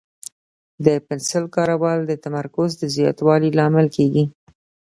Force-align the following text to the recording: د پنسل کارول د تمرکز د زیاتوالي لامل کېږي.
د 0.85 0.87
پنسل 1.07 1.43
کارول 1.55 1.99
د 2.07 2.13
تمرکز 2.25 2.69
د 2.77 2.83
زیاتوالي 2.95 3.49
لامل 3.59 3.87
کېږي. 3.95 4.23